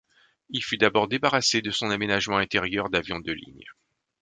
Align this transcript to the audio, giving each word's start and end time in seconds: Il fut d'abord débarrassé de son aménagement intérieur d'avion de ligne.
Il 0.49 0.63
fut 0.63 0.77
d'abord 0.79 1.07
débarrassé 1.07 1.61
de 1.61 1.69
son 1.69 1.91
aménagement 1.91 2.37
intérieur 2.37 2.89
d'avion 2.89 3.19
de 3.19 3.31
ligne. 3.33 3.65